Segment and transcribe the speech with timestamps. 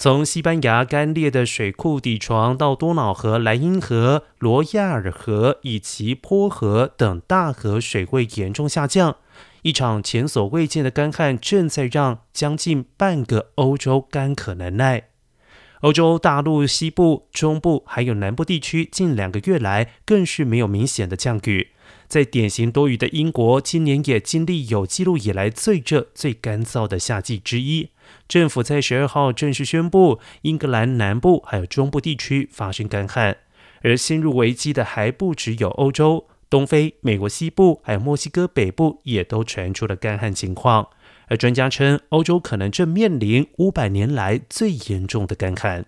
[0.00, 9.16] 从西班牙干裂的水库底床到多瑙河、莱茵河、罗亚尔河以及波河等大河水位严重下降，
[9.62, 15.08] 一场前所未见的干旱正在让将近半个欧洲干渴难耐。
[15.80, 21.72] 欧洲大陆西部、中部还有南部地区近两个月来更是没有明显的降雨。
[22.06, 27.90] 在典型多雨的英国，今年也经历有记录以来最热、最干燥的夏季之一。
[28.26, 33.36] 政府在十二号正式宣布，英格兰南部还有中部地区发生干旱，
[33.82, 40.88] 而陷入危机的还不只有欧洲、东非、美国西部，还有墨西哥北部也都传出了干旱情况。
[41.26, 45.84] 而专家称，欧洲可能正面临五百年来最严重的干旱。